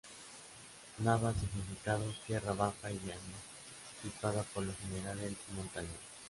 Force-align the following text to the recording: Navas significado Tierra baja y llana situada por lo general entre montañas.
Navas 0.97 1.35
significado 1.37 2.03
Tierra 2.25 2.53
baja 2.53 2.89
y 2.89 2.99
llana 3.05 3.37
situada 4.01 4.41
por 4.51 4.63
lo 4.63 4.73
general 4.81 5.19
entre 5.19 5.53
montañas. 5.53 5.91